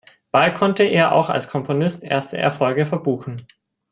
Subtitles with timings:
[0.31, 3.45] Bald konnte er auch als Komponist erste Erfolge verbuchen.